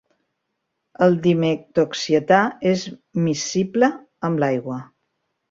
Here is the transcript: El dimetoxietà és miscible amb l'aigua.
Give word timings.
El 1.07 1.17
dimetoxietà 1.27 2.39
és 2.71 2.87
miscible 3.27 3.93
amb 4.31 4.45
l'aigua. 4.47 4.81